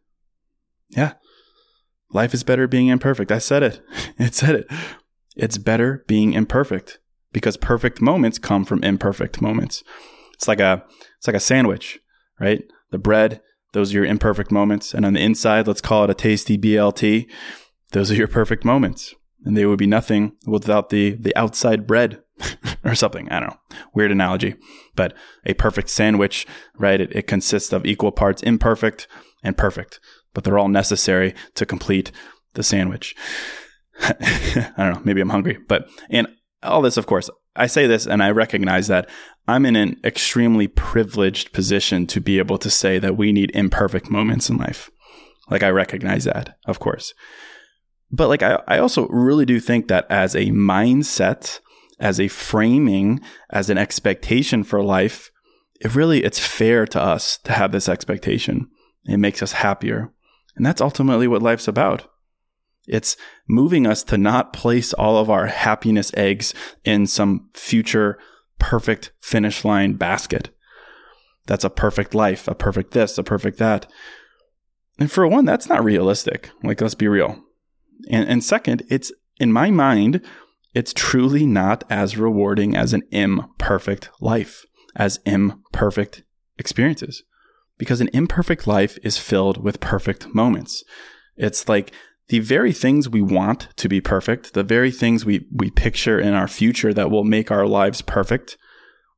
Yeah. 0.90 1.14
Life 2.12 2.34
is 2.34 2.42
better 2.42 2.66
being 2.66 2.88
imperfect. 2.88 3.32
I 3.32 3.38
said 3.38 3.62
it. 3.62 3.80
It 4.18 4.34
said 4.34 4.56
it. 4.56 4.66
It's 5.36 5.58
better 5.58 6.04
being 6.08 6.32
imperfect 6.32 6.98
because 7.32 7.56
perfect 7.56 8.02
moments 8.02 8.38
come 8.38 8.64
from 8.64 8.82
imperfect 8.82 9.40
moments. 9.40 9.84
It's 10.34 10.48
like 10.48 10.58
a 10.58 10.84
it's 11.18 11.28
like 11.28 11.36
a 11.36 11.40
sandwich 11.40 12.00
right? 12.40 12.62
The 12.90 12.98
bread, 12.98 13.40
those 13.72 13.92
are 13.92 13.98
your 13.98 14.04
imperfect 14.04 14.50
moments. 14.50 14.94
And 14.94 15.04
on 15.04 15.14
the 15.14 15.22
inside, 15.22 15.66
let's 15.66 15.80
call 15.80 16.04
it 16.04 16.10
a 16.10 16.14
tasty 16.14 16.56
BLT. 16.56 17.28
Those 17.92 18.10
are 18.10 18.14
your 18.16 18.28
perfect 18.28 18.64
moments. 18.64 19.14
And 19.48 19.56
they 19.56 19.64
would 19.64 19.78
be 19.78 19.86
nothing 19.86 20.36
without 20.46 20.90
the, 20.90 21.12
the 21.12 21.34
outside 21.34 21.86
bread 21.86 22.22
or 22.84 22.94
something. 22.94 23.30
I 23.30 23.40
don't 23.40 23.48
know. 23.48 23.56
Weird 23.94 24.12
analogy. 24.12 24.56
But 24.94 25.14
a 25.46 25.54
perfect 25.54 25.88
sandwich, 25.88 26.46
right? 26.76 27.00
It, 27.00 27.16
it 27.16 27.26
consists 27.26 27.72
of 27.72 27.86
equal 27.86 28.12
parts 28.12 28.42
imperfect 28.42 29.08
and 29.42 29.56
perfect, 29.56 30.00
but 30.34 30.44
they're 30.44 30.58
all 30.58 30.68
necessary 30.68 31.34
to 31.54 31.64
complete 31.64 32.12
the 32.52 32.62
sandwich. 32.62 33.16
I 34.02 34.72
don't 34.76 34.94
know. 34.96 35.02
Maybe 35.02 35.22
I'm 35.22 35.30
hungry, 35.30 35.56
but, 35.66 35.88
and 36.10 36.28
all 36.62 36.82
this, 36.82 36.98
of 36.98 37.06
course, 37.06 37.30
I 37.56 37.68
say 37.68 37.86
this 37.86 38.06
and 38.06 38.22
I 38.22 38.30
recognize 38.30 38.86
that 38.88 39.08
I'm 39.46 39.64
in 39.64 39.76
an 39.76 39.98
extremely 40.04 40.68
privileged 40.68 41.54
position 41.54 42.06
to 42.08 42.20
be 42.20 42.36
able 42.36 42.58
to 42.58 42.68
say 42.68 42.98
that 42.98 43.16
we 43.16 43.32
need 43.32 43.50
imperfect 43.54 44.10
moments 44.10 44.50
in 44.50 44.58
life. 44.58 44.90
Like, 45.50 45.62
I 45.62 45.70
recognize 45.70 46.24
that, 46.24 46.58
of 46.66 46.80
course. 46.80 47.14
But, 48.10 48.28
like, 48.28 48.42
I, 48.42 48.62
I 48.66 48.78
also 48.78 49.06
really 49.08 49.44
do 49.44 49.60
think 49.60 49.88
that 49.88 50.06
as 50.10 50.34
a 50.34 50.46
mindset, 50.46 51.60
as 52.00 52.18
a 52.18 52.28
framing, 52.28 53.20
as 53.50 53.68
an 53.68 53.78
expectation 53.78 54.64
for 54.64 54.82
life, 54.82 55.30
it 55.80 55.94
really, 55.94 56.24
it's 56.24 56.40
fair 56.40 56.86
to 56.86 57.00
us 57.00 57.38
to 57.38 57.52
have 57.52 57.72
this 57.72 57.88
expectation. 57.88 58.68
It 59.04 59.18
makes 59.18 59.42
us 59.42 59.52
happier. 59.52 60.12
And 60.56 60.66
that's 60.66 60.80
ultimately 60.80 61.28
what 61.28 61.42
life's 61.42 61.68
about. 61.68 62.10
It's 62.86 63.16
moving 63.46 63.86
us 63.86 64.02
to 64.04 64.16
not 64.16 64.52
place 64.52 64.92
all 64.94 65.18
of 65.18 65.28
our 65.28 65.46
happiness 65.46 66.10
eggs 66.14 66.54
in 66.84 67.06
some 67.06 67.50
future 67.52 68.18
perfect 68.58 69.12
finish 69.20 69.64
line 69.64 69.94
basket. 69.94 70.50
That's 71.46 71.64
a 71.64 71.70
perfect 71.70 72.14
life, 72.14 72.48
a 72.48 72.54
perfect 72.54 72.92
this, 72.92 73.18
a 73.18 73.22
perfect 73.22 73.58
that. 73.58 73.86
And 74.98 75.12
for 75.12 75.26
one, 75.26 75.44
that's 75.44 75.68
not 75.68 75.84
realistic. 75.84 76.50
Like, 76.62 76.80
let's 76.80 76.94
be 76.94 77.08
real. 77.08 77.44
And, 78.10 78.28
and 78.28 78.44
second, 78.44 78.82
it's 78.88 79.12
in 79.38 79.52
my 79.52 79.70
mind, 79.70 80.24
it's 80.74 80.92
truly 80.92 81.46
not 81.46 81.84
as 81.90 82.16
rewarding 82.16 82.76
as 82.76 82.92
an 82.92 83.02
imperfect 83.10 84.10
life, 84.20 84.64
as 84.96 85.20
imperfect 85.24 86.22
experiences. 86.58 87.22
Because 87.78 88.00
an 88.00 88.10
imperfect 88.12 88.66
life 88.66 88.98
is 89.02 89.18
filled 89.18 89.62
with 89.62 89.80
perfect 89.80 90.34
moments. 90.34 90.82
It's 91.36 91.68
like 91.68 91.92
the 92.28 92.40
very 92.40 92.72
things 92.72 93.08
we 93.08 93.22
want 93.22 93.68
to 93.76 93.88
be 93.88 94.00
perfect, 94.00 94.54
the 94.54 94.62
very 94.62 94.90
things 94.90 95.24
we, 95.24 95.46
we 95.54 95.70
picture 95.70 96.20
in 96.20 96.34
our 96.34 96.48
future 96.48 96.92
that 96.92 97.10
will 97.10 97.24
make 97.24 97.50
our 97.50 97.66
lives 97.66 98.02
perfect, 98.02 98.56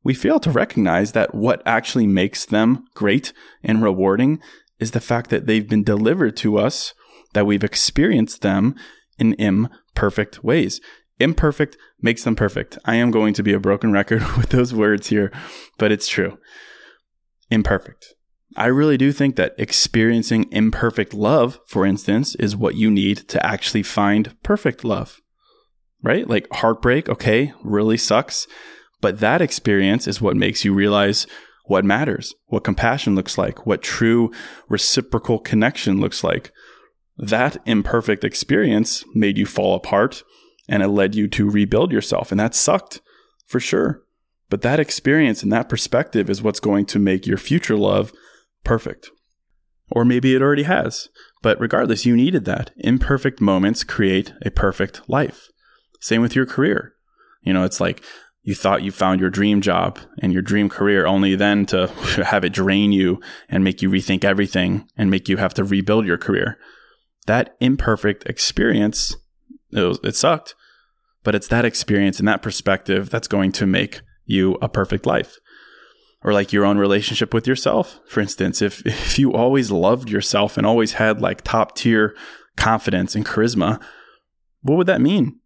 we 0.03 0.15
fail 0.15 0.41
to 0.41 0.51
recognize 0.51 1.13
that 1.13 1.35
what 1.35 1.63
actually 1.67 2.07
makes 2.07 2.47
them 2.47 2.87
great 2.95 3.33
and 3.63 3.83
rewarding 3.83 4.41
is 4.79 4.93
the 4.93 5.01
fact 5.01 5.31
that 5.31 5.47
they've 5.47 5.69
been 5.69 5.85
delivered 5.85 6.37
to 6.39 6.59
us, 6.59 6.95
that 7.33 7.47
we've 7.47 7.65
experienced 7.65 8.43
them 8.43 8.75
in 9.19 9.35
imperfect 9.35 10.43
ways. 10.43 10.81
Imperfect 11.19 11.77
makes 12.01 12.25
them 12.25 12.35
perfect. 12.35 12.79
I 12.85 12.97
am 12.97 13.11
going 13.11 13.35
to 13.35 13.43
be 13.43 13.53
a 13.53 13.61
broken 13.61 13.93
record 13.93 14.23
with 14.37 14.51
those 14.51 14.73
words 14.73 15.09
here, 15.09 15.31
but 15.79 15.93
it's 15.93 16.09
true. 16.09 16.39
Imperfect. 17.51 18.15
I 18.57 18.67
really 18.67 18.97
do 18.97 19.13
think 19.13 19.37
that 19.37 19.55
experiencing 19.59 20.51
imperfect 20.51 21.15
love, 21.15 21.61
for 21.67 21.87
instance, 21.87 22.35
is 22.37 22.57
what 22.57 22.75
you 22.75 22.91
need 22.91 23.29
to 23.29 23.45
actually 23.47 23.85
find 23.85 24.35
perfect 24.43 24.83
love, 24.83 25.21
right? 26.03 26.27
Like 26.27 26.49
heartbreak, 26.53 27.09
okay, 27.09 27.53
really 27.63 27.97
sucks. 27.97 28.49
But 29.01 29.21
that 29.21 29.41
experience 29.41 30.09
is 30.09 30.21
what 30.21 30.37
makes 30.37 30.65
you 30.65 30.75
realize 30.75 31.27
what 31.67 31.85
matters, 31.85 32.35
what 32.47 32.65
compassion 32.65 33.15
looks 33.15 33.39
like, 33.39 33.65
what 33.65 33.83
true 33.83 34.33
reciprocal 34.69 35.39
connection 35.39 36.01
looks 36.01 36.25
like. 36.25 36.51
That 37.21 37.59
imperfect 37.67 38.25
experience 38.25 39.05
made 39.15 39.37
you 39.37 39.45
fall 39.45 39.75
apart 39.75 40.23
and 40.69 40.83
it 40.83 40.89
led 40.89 41.15
you 41.15 41.29
to 41.29 41.51
rebuild 41.51 41.93
yourself. 41.93 42.31
And 42.31 42.41
that 42.41 42.55
sucked 42.55 43.03
for 43.47 43.61
sure. 43.61 44.03
But 44.49 44.63
that 44.63 44.81
experience 44.81 45.43
and 45.43 45.53
that 45.53 45.69
perspective 45.69 46.31
is 46.31 46.43
what's 46.43 46.61
going 46.61 46.87
to 46.87 46.99
make 46.99 47.27
your 47.27 47.37
future 47.37 47.77
love 47.77 48.13
perfect. 48.65 49.11
Or 49.91 50.05
maybe 50.05 50.35
it 50.35 50.41
already 50.41 50.63
has. 50.63 51.09
But 51.43 51.61
regardless, 51.61 52.07
you 52.07 52.17
needed 52.17 52.47
that. 52.47 52.71
Imperfect 52.79 53.39
moments 53.41 53.85
create 53.85 54.33
a 54.43 54.51
perfect 54.51 55.07
life. 55.07 55.49
Same 56.01 56.23
with 56.23 56.35
your 56.35 56.47
career. 56.47 56.95
You 57.43 57.53
know, 57.53 57.65
it's 57.65 57.81
like 57.81 58.03
you 58.43 58.55
thought 58.55 58.83
you 58.83 58.93
found 58.93 59.21
your 59.21 59.31
dream 59.31 59.61
job 59.61 59.99
and 60.23 60.33
your 60.33 60.43
dream 60.43 60.71
career 60.71 61.05
only 61.05 61.35
then 61.35 61.67
to 61.67 61.89
have 62.25 62.45
it 62.45 62.55
drain 62.55 62.93
you 62.93 63.21
and 63.51 63.63
make 63.63 63.83
you 63.83 63.91
rethink 63.91 64.25
everything 64.25 64.89
and 64.97 65.11
make 65.11 65.29
you 65.29 65.37
have 65.37 65.53
to 65.55 65.65
rebuild 65.65 66.07
your 66.07 66.19
career. 66.19 66.57
That 67.31 67.55
imperfect 67.61 68.27
experience, 68.27 69.17
it, 69.71 69.79
was, 69.79 70.01
it 70.03 70.17
sucked, 70.17 70.57
but 71.23 71.37
it's 71.37 71.47
that 71.47 71.65
experience 71.65 72.19
and 72.19 72.27
that 72.27 72.43
perspective 72.43 73.09
that's 73.09 73.29
going 73.29 73.53
to 73.53 73.69
make 73.69 74.01
you 74.25 74.59
a 74.61 74.69
perfect 74.69 75.07
life 75.07 75.37
or 76.25 76.33
like 76.33 76.53
your 76.53 76.65
own 76.65 76.77
relationship 76.77 77.33
with 77.33 77.47
yourself. 77.47 78.01
For 78.09 78.19
instance, 78.19 78.61
if 78.61 78.83
if 78.85 79.17
you 79.17 79.33
always 79.33 79.71
loved 79.71 80.11
yourself 80.11 80.57
and 80.57 80.67
always 80.67 80.95
had 80.95 81.21
like 81.21 81.43
top 81.43 81.77
tier 81.77 82.17
confidence 82.57 83.15
and 83.15 83.25
charisma, 83.25 83.81
what 84.63 84.75
would 84.79 84.89
that 84.89 85.01
mean? 85.01 85.39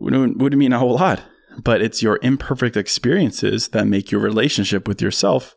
Would 0.00 0.12
it 0.12 0.38
would 0.38 0.58
mean 0.58 0.72
a 0.72 0.80
whole 0.80 0.94
lot. 0.94 1.22
But 1.62 1.82
it's 1.82 2.02
your 2.02 2.18
imperfect 2.20 2.76
experiences 2.76 3.68
that 3.68 3.86
make 3.86 4.10
your 4.10 4.20
relationship 4.20 4.88
with 4.88 5.00
yourself 5.00 5.54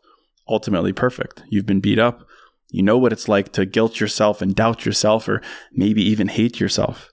ultimately 0.48 0.92
perfect. 0.92 1.42
You've 1.48 1.66
been 1.66 1.80
beat 1.80 1.98
up. 1.98 2.24
You 2.74 2.82
know 2.82 2.98
what 2.98 3.12
it's 3.12 3.28
like 3.28 3.52
to 3.52 3.66
guilt 3.66 4.00
yourself 4.00 4.42
and 4.42 4.52
doubt 4.52 4.84
yourself 4.84 5.28
or 5.28 5.40
maybe 5.72 6.02
even 6.02 6.26
hate 6.26 6.58
yourself. 6.58 7.12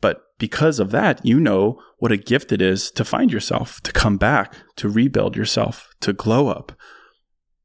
But 0.00 0.22
because 0.38 0.80
of 0.80 0.90
that, 0.90 1.20
you 1.22 1.38
know 1.38 1.78
what 1.98 2.12
a 2.12 2.16
gift 2.16 2.50
it 2.50 2.62
is 2.62 2.90
to 2.92 3.04
find 3.04 3.30
yourself, 3.30 3.82
to 3.82 3.92
come 3.92 4.16
back, 4.16 4.54
to 4.76 4.88
rebuild 4.88 5.36
yourself, 5.36 5.90
to 6.00 6.14
glow 6.14 6.48
up. 6.48 6.72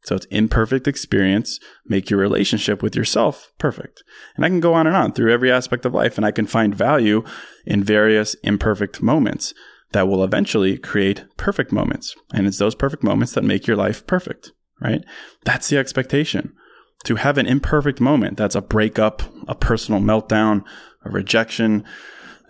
So 0.04 0.18
it's 0.18 0.26
imperfect 0.26 0.90
experience, 0.90 1.62
make 1.86 2.10
your 2.10 2.20
relationship 2.20 2.84
with 2.84 2.98
yourself 2.98 3.54
perfect. 3.58 4.04
And 4.36 4.44
I 4.44 4.50
can 4.50 4.60
go 4.60 4.74
on 4.74 4.86
and 4.86 4.96
on 4.96 5.14
through 5.14 5.32
every 5.32 5.50
aspect 5.50 5.86
of 5.86 5.94
life, 5.94 6.18
and 6.18 6.26
I 6.26 6.32
can 6.32 6.48
find 6.48 6.76
value 6.76 7.24
in 7.66 7.82
various 7.82 8.34
imperfect 8.44 9.02
moments 9.02 9.54
that 9.94 10.10
will 10.10 10.22
eventually 10.26 10.78
create 10.78 11.24
perfect 11.38 11.72
moments. 11.72 12.14
And 12.34 12.46
it's 12.46 12.58
those 12.58 12.76
perfect 12.76 13.04
moments 13.04 13.32
that 13.34 13.46
make 13.46 13.68
your 13.68 13.78
life 13.78 14.06
perfect, 14.06 14.52
right? 14.82 15.02
That's 15.46 15.70
the 15.70 15.78
expectation. 15.78 16.56
To 17.06 17.16
have 17.16 17.38
an 17.38 17.46
imperfect 17.46 18.02
moment, 18.02 18.38
that's 18.38 18.56
a 18.56 18.62
breakup, 18.62 19.24
a 19.48 19.56
personal 19.56 20.02
meltdown, 20.02 20.64
a 21.06 21.10
rejection, 21.10 21.86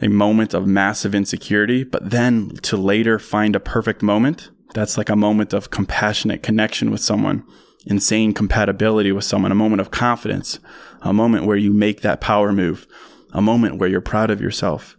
a 0.01 0.08
moment 0.08 0.53
of 0.53 0.65
massive 0.65 1.13
insecurity, 1.13 1.84
but 1.84 2.10
then 2.10 2.50
to 2.63 2.77
later 2.77 3.20
find 3.20 3.56
a 3.56 3.60
perfect 3.60 4.01
moment, 4.01 4.50
that's 4.74 4.98
like 4.98 5.10
a 5.10 5.15
moment 5.15 5.53
of 5.53 5.72
compassionate 5.72 6.41
connection 6.41 6.89
with 6.91 7.01
someone, 7.01 7.44
insane 7.86 8.34
compatibility 8.34 9.12
with 9.12 9.25
someone, 9.25 9.51
a 9.51 9.56
moment 9.56 9.82
of 9.82 9.91
confidence, 9.91 10.60
a 11.01 11.13
moment 11.13 11.46
where 11.46 11.58
you 11.58 11.74
make 11.74 12.01
that 12.01 12.22
power 12.22 12.51
move, 12.51 12.88
a 13.34 13.41
moment 13.41 13.78
where 13.78 13.89
you're 13.89 14.02
proud 14.02 14.32
of 14.32 14.41
yourself. 14.41 14.97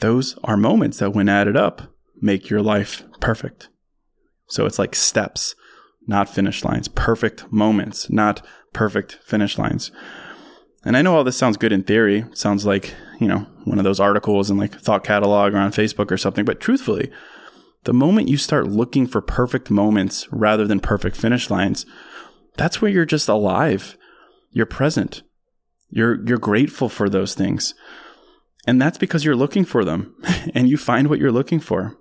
Those 0.00 0.36
are 0.44 0.56
moments 0.56 0.98
that, 0.98 1.12
when 1.12 1.28
added 1.28 1.56
up, 1.56 1.82
make 2.20 2.50
your 2.50 2.62
life 2.62 3.04
perfect. 3.20 3.68
So 4.48 4.66
it's 4.66 4.78
like 4.78 4.94
steps, 4.94 5.54
not 6.06 6.28
finish 6.28 6.64
lines, 6.64 6.88
perfect 6.88 7.50
moments, 7.52 8.10
not 8.10 8.44
perfect 8.72 9.18
finish 9.22 9.58
lines. 9.58 9.90
And 10.84 10.96
I 10.96 11.02
know 11.02 11.14
all 11.14 11.24
this 11.24 11.36
sounds 11.36 11.56
good 11.56 11.72
in 11.72 11.84
theory. 11.84 12.24
Sounds 12.32 12.66
like, 12.66 12.94
you 13.20 13.28
know, 13.28 13.46
one 13.64 13.78
of 13.78 13.84
those 13.84 14.00
articles 14.00 14.50
in 14.50 14.56
like 14.56 14.74
Thought 14.74 15.04
Catalog 15.04 15.54
or 15.54 15.58
on 15.58 15.70
Facebook 15.70 16.10
or 16.10 16.16
something. 16.16 16.44
But 16.44 16.60
truthfully, 16.60 17.10
the 17.84 17.92
moment 17.92 18.28
you 18.28 18.36
start 18.36 18.68
looking 18.68 19.06
for 19.06 19.20
perfect 19.20 19.70
moments 19.70 20.26
rather 20.32 20.66
than 20.66 20.80
perfect 20.80 21.16
finish 21.16 21.50
lines, 21.50 21.86
that's 22.56 22.82
where 22.82 22.90
you're 22.90 23.04
just 23.04 23.28
alive. 23.28 23.96
You're 24.50 24.66
present. 24.66 25.22
You're, 25.88 26.24
you're 26.26 26.38
grateful 26.38 26.88
for 26.88 27.08
those 27.08 27.34
things. 27.34 27.74
And 28.66 28.80
that's 28.80 28.98
because 28.98 29.24
you're 29.24 29.36
looking 29.36 29.64
for 29.64 29.84
them 29.84 30.14
and 30.54 30.68
you 30.68 30.76
find 30.76 31.08
what 31.08 31.18
you're 31.18 31.32
looking 31.32 31.60
for. 31.60 31.96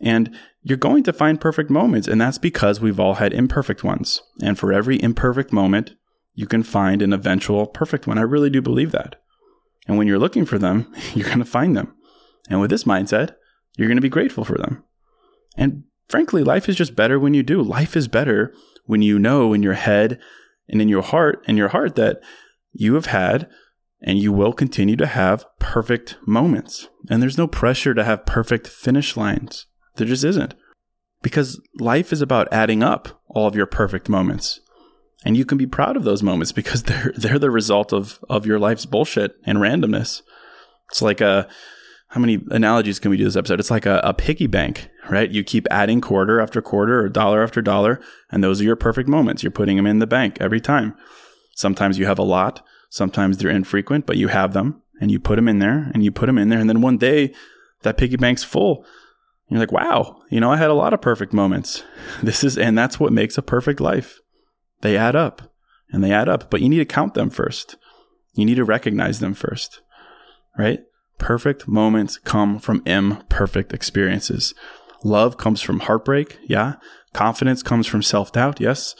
And 0.00 0.34
you're 0.62 0.78
going 0.78 1.02
to 1.04 1.12
find 1.12 1.40
perfect 1.40 1.70
moments. 1.70 2.08
And 2.08 2.20
that's 2.20 2.38
because 2.38 2.80
we've 2.80 3.00
all 3.00 3.14
had 3.14 3.32
imperfect 3.32 3.84
ones. 3.84 4.22
And 4.40 4.58
for 4.58 4.72
every 4.72 5.00
imperfect 5.02 5.52
moment, 5.52 5.94
you 6.34 6.46
can 6.46 6.62
find 6.62 7.02
an 7.02 7.12
eventual 7.12 7.66
perfect 7.66 8.06
one. 8.06 8.18
I 8.18 8.22
really 8.22 8.50
do 8.50 8.62
believe 8.62 8.92
that. 8.92 9.16
And 9.86 9.98
when 9.98 10.06
you're 10.06 10.18
looking 10.18 10.44
for 10.44 10.58
them, 10.58 10.92
you're 11.14 11.26
going 11.26 11.38
to 11.38 11.44
find 11.44 11.76
them. 11.76 11.94
And 12.48 12.60
with 12.60 12.70
this 12.70 12.84
mindset, 12.84 13.34
you're 13.76 13.88
going 13.88 13.96
to 13.96 14.02
be 14.02 14.08
grateful 14.08 14.44
for 14.44 14.58
them. 14.58 14.84
And 15.56 15.84
frankly, 16.08 16.42
life 16.42 16.68
is 16.68 16.76
just 16.76 16.96
better 16.96 17.18
when 17.18 17.34
you 17.34 17.42
do. 17.42 17.62
Life 17.62 17.96
is 17.96 18.08
better 18.08 18.54
when 18.86 19.02
you 19.02 19.18
know 19.18 19.52
in 19.52 19.62
your 19.62 19.74
head 19.74 20.18
and 20.68 20.80
in 20.80 20.88
your 20.88 21.02
heart 21.02 21.42
and 21.46 21.56
your 21.56 21.68
heart 21.68 21.96
that 21.96 22.20
you 22.72 22.94
have 22.94 23.06
had 23.06 23.48
and 24.00 24.18
you 24.18 24.32
will 24.32 24.52
continue 24.52 24.96
to 24.96 25.06
have 25.06 25.46
perfect 25.58 26.16
moments. 26.26 26.88
And 27.08 27.22
there's 27.22 27.38
no 27.38 27.46
pressure 27.46 27.94
to 27.94 28.04
have 28.04 28.26
perfect 28.26 28.66
finish 28.66 29.16
lines. 29.16 29.66
There 29.96 30.06
just 30.06 30.24
isn't. 30.24 30.54
Because 31.22 31.60
life 31.78 32.12
is 32.12 32.20
about 32.20 32.52
adding 32.52 32.82
up 32.82 33.22
all 33.28 33.46
of 33.46 33.54
your 33.54 33.66
perfect 33.66 34.08
moments 34.08 34.60
and 35.24 35.36
you 35.36 35.44
can 35.44 35.58
be 35.58 35.66
proud 35.66 35.96
of 35.96 36.04
those 36.04 36.22
moments 36.22 36.52
because 36.52 36.82
they're 36.84 37.12
they're 37.16 37.38
the 37.38 37.50
result 37.50 37.92
of 37.92 38.18
of 38.28 38.46
your 38.46 38.58
life's 38.58 38.86
bullshit 38.86 39.36
and 39.44 39.58
randomness. 39.58 40.22
It's 40.90 41.02
like 41.02 41.20
a 41.20 41.48
how 42.08 42.20
many 42.20 42.40
analogies 42.50 42.98
can 42.98 43.10
we 43.10 43.16
do 43.16 43.24
this 43.24 43.36
episode? 43.36 43.58
It's 43.58 43.70
like 43.70 43.86
a, 43.86 43.98
a 44.04 44.12
piggy 44.12 44.46
bank, 44.46 44.90
right? 45.08 45.30
You 45.30 45.42
keep 45.42 45.66
adding 45.70 46.02
quarter 46.02 46.40
after 46.42 46.60
quarter 46.60 47.00
or 47.00 47.08
dollar 47.08 47.42
after 47.42 47.62
dollar, 47.62 48.00
and 48.30 48.44
those 48.44 48.60
are 48.60 48.64
your 48.64 48.76
perfect 48.76 49.08
moments. 49.08 49.42
You're 49.42 49.50
putting 49.50 49.78
them 49.78 49.86
in 49.86 49.98
the 49.98 50.06
bank 50.06 50.36
every 50.38 50.60
time. 50.60 50.94
Sometimes 51.56 51.98
you 51.98 52.04
have 52.04 52.18
a 52.18 52.24
lot, 52.24 52.62
sometimes 52.90 53.38
they're 53.38 53.50
infrequent, 53.50 54.04
but 54.04 54.18
you 54.18 54.28
have 54.28 54.52
them 54.52 54.82
and 55.00 55.10
you 55.10 55.18
put 55.18 55.36
them 55.36 55.48
in 55.48 55.58
there 55.58 55.90
and 55.94 56.04
you 56.04 56.12
put 56.12 56.26
them 56.26 56.36
in 56.36 56.50
there. 56.50 56.58
And 56.58 56.68
then 56.68 56.82
one 56.82 56.98
day 56.98 57.32
that 57.80 57.96
piggy 57.96 58.16
bank's 58.16 58.44
full. 58.44 58.84
You're 59.52 59.60
like, 59.60 59.70
wow, 59.70 60.22
you 60.30 60.40
know, 60.40 60.50
I 60.50 60.56
had 60.56 60.70
a 60.70 60.74
lot 60.74 60.94
of 60.94 61.02
perfect 61.02 61.34
moments. 61.34 61.84
This 62.22 62.42
is, 62.42 62.56
and 62.56 62.76
that's 62.76 62.98
what 62.98 63.12
makes 63.12 63.36
a 63.36 63.42
perfect 63.42 63.80
life. 63.80 64.18
They 64.80 64.96
add 64.96 65.14
up 65.14 65.52
and 65.90 66.02
they 66.02 66.10
add 66.10 66.26
up, 66.26 66.50
but 66.50 66.62
you 66.62 66.70
need 66.70 66.78
to 66.78 66.86
count 66.86 67.12
them 67.12 67.28
first. 67.28 67.76
You 68.32 68.46
need 68.46 68.54
to 68.54 68.64
recognize 68.64 69.20
them 69.20 69.34
first, 69.34 69.82
right? 70.56 70.80
Perfect 71.18 71.68
moments 71.68 72.16
come 72.16 72.58
from 72.58 72.82
imperfect 72.86 73.74
experiences. 73.74 74.54
Love 75.04 75.36
comes 75.36 75.60
from 75.60 75.80
heartbreak. 75.80 76.38
Yeah. 76.44 76.76
Confidence 77.12 77.62
comes 77.62 77.86
from 77.86 78.02
self 78.02 78.32
doubt. 78.32 78.58
Yes. 78.58 78.94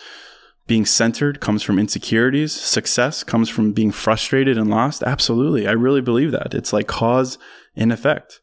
Being 0.66 0.84
centered 0.84 1.40
comes 1.40 1.62
from 1.62 1.78
insecurities. 1.78 2.52
Success 2.52 3.24
comes 3.24 3.48
from 3.48 3.72
being 3.72 3.90
frustrated 3.90 4.58
and 4.58 4.68
lost. 4.68 5.02
Absolutely. 5.02 5.66
I 5.66 5.72
really 5.72 6.02
believe 6.02 6.30
that. 6.32 6.52
It's 6.52 6.74
like 6.74 6.88
cause 6.88 7.38
and 7.74 7.90
effect. 7.90 8.40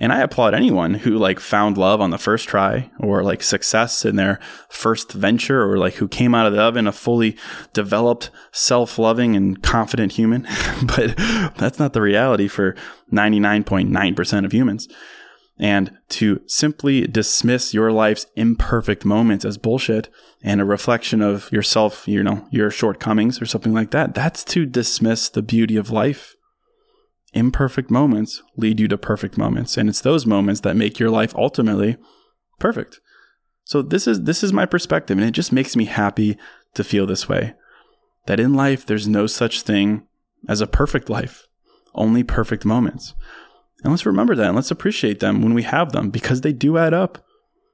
And 0.00 0.14
I 0.14 0.20
applaud 0.20 0.54
anyone 0.54 0.94
who 0.94 1.18
like 1.18 1.38
found 1.38 1.76
love 1.76 2.00
on 2.00 2.08
the 2.08 2.16
first 2.16 2.48
try 2.48 2.90
or 2.98 3.22
like 3.22 3.42
success 3.42 4.06
in 4.06 4.16
their 4.16 4.40
first 4.70 5.12
venture 5.12 5.62
or 5.62 5.76
like 5.76 5.94
who 5.94 6.08
came 6.08 6.34
out 6.34 6.46
of 6.46 6.54
the 6.54 6.60
oven 6.60 6.86
a 6.86 6.92
fully 6.92 7.36
developed, 7.74 8.30
self-loving 8.50 9.36
and 9.36 9.62
confident 9.62 10.12
human. 10.12 10.48
but 10.82 11.14
that's 11.58 11.78
not 11.78 11.92
the 11.92 12.00
reality 12.00 12.48
for 12.48 12.74
99.9% 13.12 14.44
of 14.46 14.52
humans. 14.52 14.88
And 15.58 15.98
to 16.08 16.40
simply 16.46 17.06
dismiss 17.06 17.74
your 17.74 17.92
life's 17.92 18.24
imperfect 18.34 19.04
moments 19.04 19.44
as 19.44 19.58
bullshit 19.58 20.08
and 20.42 20.58
a 20.58 20.64
reflection 20.64 21.20
of 21.20 21.52
yourself, 21.52 22.08
you 22.08 22.22
know, 22.22 22.48
your 22.50 22.70
shortcomings 22.70 23.42
or 23.42 23.44
something 23.44 23.74
like 23.74 23.90
that, 23.90 24.14
that's 24.14 24.42
to 24.44 24.64
dismiss 24.64 25.28
the 25.28 25.42
beauty 25.42 25.76
of 25.76 25.90
life 25.90 26.36
imperfect 27.32 27.90
moments 27.90 28.42
lead 28.56 28.80
you 28.80 28.88
to 28.88 28.98
perfect 28.98 29.38
moments. 29.38 29.76
And 29.76 29.88
it's 29.88 30.00
those 30.00 30.26
moments 30.26 30.60
that 30.62 30.76
make 30.76 30.98
your 30.98 31.10
life 31.10 31.34
ultimately 31.34 31.96
perfect. 32.58 33.00
So 33.64 33.82
this 33.82 34.06
is 34.06 34.22
this 34.22 34.42
is 34.42 34.52
my 34.52 34.66
perspective 34.66 35.18
and 35.18 35.26
it 35.26 35.32
just 35.32 35.52
makes 35.52 35.76
me 35.76 35.84
happy 35.84 36.36
to 36.74 36.84
feel 36.84 37.06
this 37.06 37.28
way. 37.28 37.54
That 38.26 38.40
in 38.40 38.54
life 38.54 38.84
there's 38.84 39.08
no 39.08 39.26
such 39.26 39.62
thing 39.62 40.06
as 40.48 40.60
a 40.60 40.66
perfect 40.66 41.08
life 41.08 41.46
only 41.94 42.22
perfect 42.22 42.64
moments. 42.64 43.14
And 43.82 43.92
let's 43.92 44.06
remember 44.06 44.34
that 44.34 44.46
and 44.46 44.56
let's 44.56 44.70
appreciate 44.70 45.20
them 45.20 45.42
when 45.42 45.54
we 45.54 45.62
have 45.62 45.92
them 45.92 46.10
because 46.10 46.42
they 46.42 46.52
do 46.52 46.78
add 46.78 46.94
up. 46.94 47.24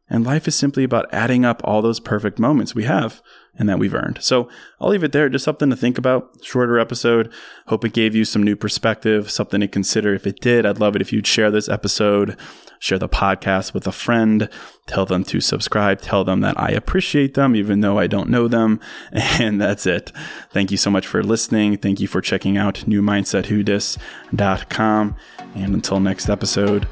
And 0.09 0.25
life 0.25 0.47
is 0.47 0.55
simply 0.55 0.85
about 0.85 1.12
adding 1.12 1.45
up 1.45 1.61
all 1.64 1.83
those 1.83 1.99
perfect 1.99 2.38
moments 2.38 2.75
we 2.75 2.85
have 2.85 3.21
and 3.59 3.69
that 3.69 3.79
we've 3.79 3.95
earned. 3.95 4.19
So 4.21 4.49
I'll 4.81 4.90
leave 4.90 5.03
it 5.03 5.12
there. 5.12 5.29
Just 5.29 5.45
something 5.45 5.71
to 5.71 5.77
think 5.77 5.99
about. 5.99 6.38
Shorter 6.42 6.79
episode. 6.79 7.33
Hope 7.66 7.85
it 7.85 7.92
gave 7.92 8.14
you 8.14 8.25
some 8.25 8.42
new 8.42 8.55
perspective, 8.55 9.31
something 9.31 9.61
to 9.61 9.69
consider. 9.69 10.14
If 10.14 10.27
it 10.27 10.40
did, 10.40 10.66
I'd 10.66 10.79
love 10.79 10.95
it 10.95 11.03
if 11.03 11.12
you'd 11.12 11.27
share 11.27 11.51
this 11.51 11.69
episode, 11.69 12.37
share 12.79 12.99
the 12.99 13.09
podcast 13.09 13.75
with 13.75 13.87
a 13.87 13.92
friend, 13.92 14.49
tell 14.87 15.07
them 15.07 15.25
to 15.25 15.40
subscribe, 15.40 16.01
tell 16.01 16.23
them 16.23 16.40
that 16.40 16.61
I 16.61 16.69
appreciate 16.69 17.35
them, 17.35 17.57
even 17.57 17.81
though 17.81 17.99
I 17.99 18.07
don't 18.07 18.31
know 18.31 18.49
them. 18.49 18.81
And 19.38 19.61
that's 19.61 19.87
it. 19.87 20.12
Thank 20.51 20.71
you 20.71 20.77
so 20.77 20.90
much 20.90 21.07
for 21.07 21.23
listening. 21.23 21.79
Thank 21.79 22.01
you 22.01 22.09
for 22.09 22.21
checking 22.21 22.57
out 22.57 22.85
newmindsetwhodis.com. 22.87 25.16
And 25.55 25.75
until 25.75 26.01
next 26.01 26.29
episode, 26.29 26.88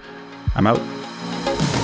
I'm 0.55 0.66
out. 0.66 1.84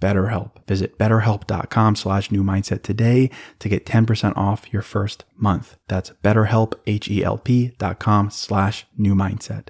BetterHelp. 0.00 0.52
Visit 0.66 0.98
betterhelp.com 0.98 1.96
slash 1.96 2.30
new 2.30 2.42
mindset 2.42 2.82
today 2.82 3.30
to 3.58 3.68
get 3.68 3.86
10% 3.86 4.36
off 4.36 4.72
your 4.72 4.82
first 4.82 5.24
month. 5.36 5.76
That's 5.88 6.12
betterhelp, 6.22 6.74
H-E-L-P 6.86 7.74
dot 7.78 7.98
com 7.98 8.30
slash 8.30 8.86
new 8.96 9.14
mindset. 9.14 9.68